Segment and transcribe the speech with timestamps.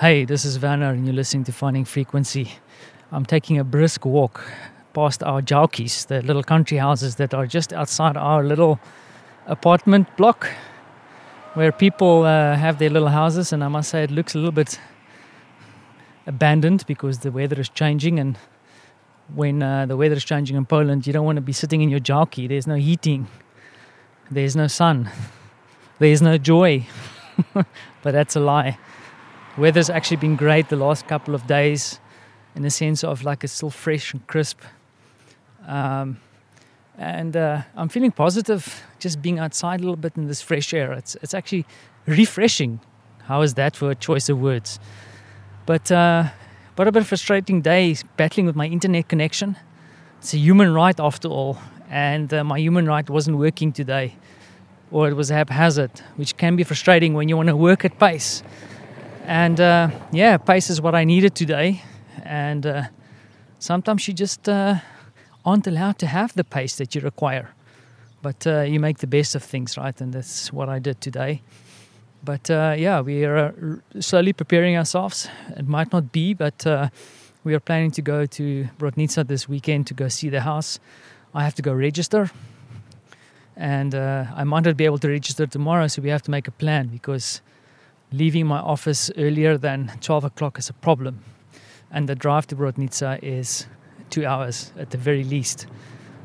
[0.00, 2.52] Hey, this is Werner, and you're listening to Finding Frequency.
[3.12, 4.42] I'm taking a brisk walk
[4.94, 8.80] past our jaukies, the little country houses that are just outside our little
[9.46, 10.48] apartment block
[11.52, 13.52] where people uh, have their little houses.
[13.52, 14.80] And I must say, it looks a little bit
[16.26, 18.18] abandoned because the weather is changing.
[18.18, 18.38] And
[19.34, 21.90] when uh, the weather is changing in Poland, you don't want to be sitting in
[21.90, 22.48] your jauki.
[22.48, 23.28] There's no heating,
[24.30, 25.10] there's no sun,
[25.98, 26.86] there's no joy.
[27.52, 28.78] but that's a lie
[29.60, 32.00] weather's actually been great the last couple of days
[32.56, 34.60] in the sense of like it's still fresh and crisp.
[35.68, 36.18] Um,
[36.96, 40.92] and uh, I'm feeling positive just being outside a little bit in this fresh air.
[40.92, 41.66] It's, it's actually
[42.06, 42.80] refreshing.
[43.24, 44.80] How is that for a choice of words?
[45.66, 46.24] But, uh,
[46.74, 49.56] but a bit frustrating day battling with my internet connection.
[50.18, 51.58] It's a human right after all,
[51.90, 54.16] and uh, my human right wasn't working today,
[54.90, 58.42] or it was haphazard, which can be frustrating when you want to work at pace.
[59.24, 61.82] And uh, yeah, pace is what I needed today.
[62.24, 62.82] And uh,
[63.58, 64.76] sometimes you just uh,
[65.44, 67.50] aren't allowed to have the pace that you require.
[68.22, 69.98] But uh, you make the best of things, right?
[70.00, 71.42] And that's what I did today.
[72.22, 73.54] But uh, yeah, we are
[73.96, 75.28] uh, slowly preparing ourselves.
[75.56, 76.66] It might not be, but
[77.44, 80.78] we are planning to go to Brodnica this weekend to go see the house.
[81.34, 82.30] I have to go register.
[83.56, 86.52] And I might not be able to register tomorrow, so we have to make a
[86.52, 87.40] plan because
[88.12, 91.22] leaving my office earlier than 12 o'clock is a problem.
[91.90, 93.66] And the drive to Brodnica is
[94.10, 95.66] two hours at the very least.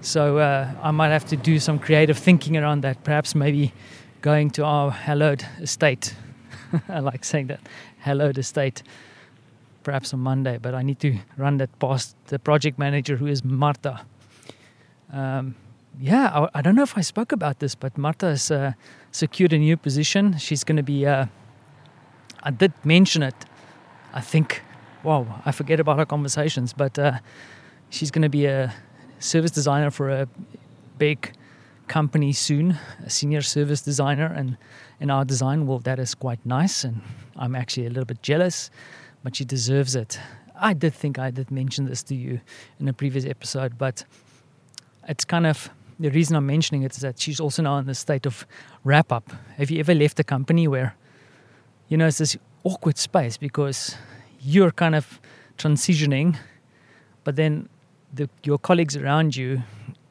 [0.02, 3.03] So uh, I might have to do some creative thinking around that.
[3.03, 3.73] Perhaps maybe
[4.22, 6.16] going to our hallowed estate.
[6.89, 7.61] I like saying that,
[8.00, 8.83] hallowed estate.
[9.83, 13.44] Perhaps on Monday, but I need to run that past the project manager who is
[13.44, 14.02] Marta.
[15.13, 15.56] Um,
[16.00, 18.73] yeah, I, I, don't know if I spoke about this, but Marta has uh,
[19.11, 20.38] secured a new position.
[20.39, 21.28] She's going to be uh,
[22.45, 23.33] I did mention it.
[24.13, 24.61] I think,
[25.03, 27.17] wow, I forget about our conversations, but uh,
[27.89, 28.71] she's going to be a
[29.17, 30.28] service designer for a
[31.00, 31.33] big
[31.88, 34.57] company soon, a senior service designer, and
[35.00, 37.01] in our design, well, that is quite nice, and
[37.35, 38.69] I'm actually a little bit jealous,
[39.23, 40.19] but she deserves it.
[40.56, 42.41] I did think I did mention this to you
[42.79, 44.06] in a previous episode, but
[45.09, 45.69] it's kind of
[46.00, 48.45] the reason I'm mentioning it is that she's also now in the state of
[48.83, 49.31] wrap up.
[49.57, 50.95] Have you ever left a company where
[51.88, 53.96] you know, it's this awkward space because
[54.41, 55.19] you're kind of
[55.57, 56.38] transitioning,
[57.23, 57.69] but then
[58.13, 59.63] the, your colleagues around you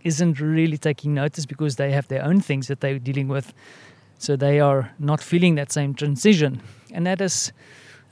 [0.03, 3.53] isn't really taking notice because they have their own things that they're dealing with.
[4.19, 6.63] So they are not feeling that same transition.
[6.93, 7.53] And that is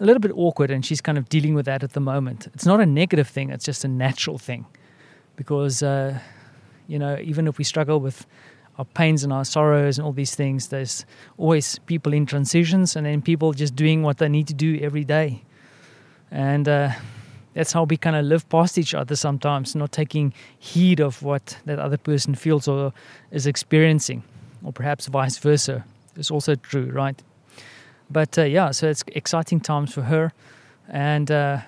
[0.00, 2.48] a little bit awkward, and she's kind of dealing with that at the moment.
[2.54, 4.66] It's not a negative thing, it's just a natural thing.
[5.36, 6.18] Because, uh,
[6.88, 8.26] you know, even if we struggle with
[8.78, 10.68] our pains and our sorrows and all these things.
[10.68, 11.04] There's
[11.36, 15.04] always people in transitions and then people just doing what they need to do every
[15.04, 15.42] day.
[16.30, 16.92] And uh,
[17.54, 21.58] that's how we kind of live past each other sometimes, not taking heed of what
[21.66, 22.92] that other person feels or
[23.30, 24.22] is experiencing,
[24.64, 25.84] or perhaps vice versa.
[26.16, 27.20] It's also true, right?
[28.10, 30.32] But uh, yeah, so it's exciting times for her,
[30.88, 31.58] and uh,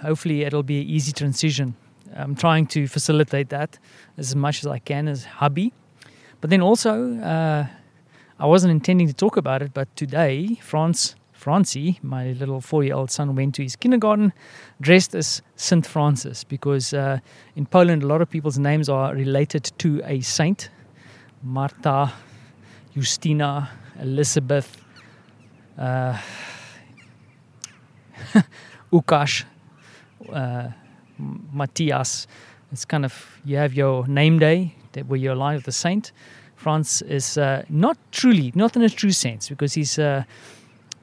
[0.00, 1.74] hopefully it'll be an easy transition.
[2.14, 3.78] I'm trying to facilitate that
[4.16, 5.72] as much as I can as hubby
[6.40, 7.66] but then also, uh,
[8.38, 13.34] I wasn't intending to talk about it, but today, Franz, Francie, my little four-year-old son,
[13.34, 14.32] went to his kindergarten
[14.80, 17.18] dressed as Saint Francis because uh,
[17.56, 20.70] in Poland, a lot of people's names are related to a saint:
[21.42, 22.12] Marta,
[22.94, 23.68] Justina,
[24.00, 24.82] Elizabeth,
[25.78, 26.18] uh,
[28.92, 29.44] Ukash,
[30.32, 30.68] uh,
[31.52, 32.26] Matthias.
[32.72, 36.12] It's kind of you have your name day you're aligned with the saint.
[36.56, 40.24] Franz is uh, not truly, not in a true sense, because he's uh,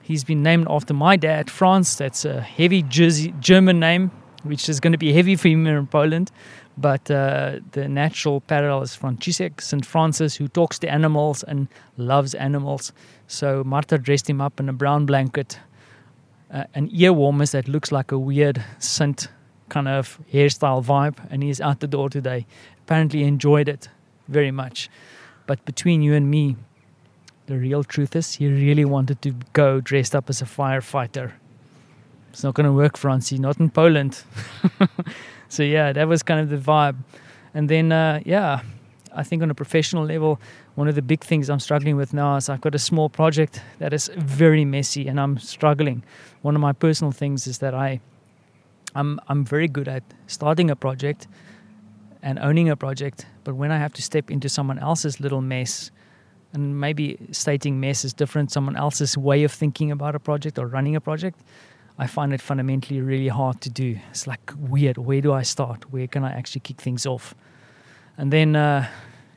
[0.01, 1.95] he's been named after my dad, Franz.
[1.97, 4.11] That's a heavy Jersey, German name,
[4.43, 6.31] which is going to be heavy for him in Poland.
[6.77, 9.83] But uh, the natural parallel is Franciszek, St.
[9.83, 12.93] Francis, who talks to animals and loves animals.
[13.25, 15.59] So Marta dressed him up in a brown blanket,
[16.51, 19.27] uh, an ear warmers that looks like a weird Saint
[19.69, 22.45] kind of hairstyle vibe, and he's out the door today
[22.87, 23.89] apparently enjoyed it
[24.29, 24.89] very much.
[25.45, 26.55] But between you and me,
[27.47, 31.33] the real truth is he really wanted to go dressed up as a firefighter.
[32.29, 34.23] It's not going to work, Francie, not in Poland.
[35.49, 36.95] so, yeah, that was kind of the vibe.
[37.53, 38.61] And then, uh, yeah,
[39.13, 40.39] I think on a professional level,
[40.75, 43.61] one of the big things I'm struggling with now is I've got a small project
[43.79, 46.03] that is very messy and I'm struggling.
[46.41, 47.99] One of my personal things is that I,
[48.97, 51.27] I'm, I'm very good at starting a project
[52.21, 53.25] and owning a project.
[53.43, 55.91] But when I have to step into someone else's little mess,
[56.53, 60.65] and maybe stating mess is different, someone else's way of thinking about a project or
[60.65, 61.39] running a project,
[61.99, 63.99] I find it fundamentally really hard to do.
[64.09, 64.97] It's like weird.
[64.97, 65.91] Where do I start?
[65.91, 67.35] Where can I actually kick things off?
[68.17, 68.87] And then, uh,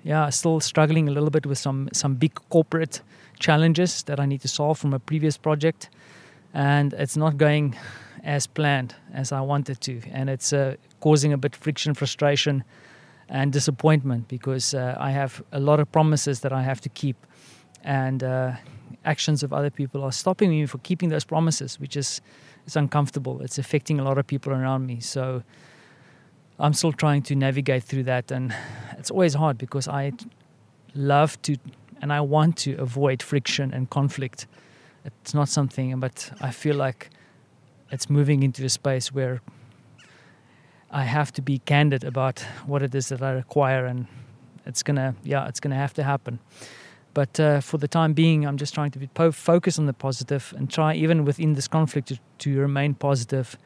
[0.04, 3.02] yeah, still struggling a little bit with some some big corporate
[3.38, 5.90] challenges that I need to solve from a previous project,
[6.54, 7.76] and it's not going
[8.24, 12.64] as planned as I wanted to, and it's uh, causing a bit friction, frustration,
[13.28, 17.16] and disappointment because uh, I have a lot of promises that I have to keep,
[17.84, 18.52] and uh,
[19.04, 22.20] actions of other people are stopping me from keeping those promises, which is
[22.66, 23.40] it's uncomfortable.
[23.40, 25.00] It's affecting a lot of people around me.
[25.00, 25.42] So
[26.58, 28.54] I'm still trying to navigate through that, and
[28.98, 30.12] it's always hard because I
[30.94, 31.56] love to
[32.02, 34.46] and I want to avoid friction and conflict.
[35.04, 37.10] It's not something, but I feel like
[37.90, 39.40] it's moving into a space where
[40.90, 44.06] I have to be candid about what it is that I require, and
[44.66, 46.38] it's gonna, yeah, it's gonna have to happen.
[47.14, 49.92] But uh, for the time being, I'm just trying to be po- focus on the
[49.92, 53.56] positive and try, even within this conflict, to, to remain positive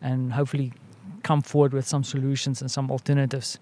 [0.00, 0.72] and hopefully
[1.22, 3.58] come forward with some solutions and some alternatives.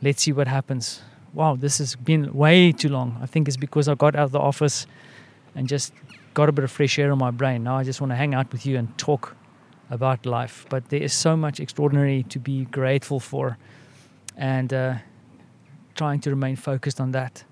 [0.00, 1.02] Let's see what happens.
[1.34, 3.18] Wow, this has been way too long.
[3.22, 4.86] I think it's because I got out of the office
[5.54, 5.92] and just
[6.34, 7.64] got a bit of fresh air in my brain.
[7.64, 9.36] Now I just want to hang out with you and talk
[9.90, 10.66] about life.
[10.68, 13.58] But there is so much extraordinary to be grateful for
[14.36, 14.94] and uh,
[15.94, 17.44] trying to remain focused on that.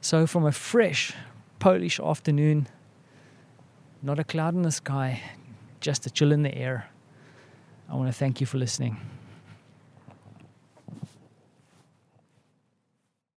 [0.00, 1.12] So, from a fresh
[1.58, 2.66] Polish afternoon,
[4.02, 5.22] not a cloud in the sky,
[5.80, 6.88] just a chill in the air,
[7.88, 8.96] I want to thank you for listening.